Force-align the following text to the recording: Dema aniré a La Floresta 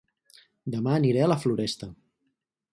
Dema 0.77 0.95
aniré 1.01 1.23
a 1.25 1.29
La 1.33 1.39
Floresta 1.45 1.93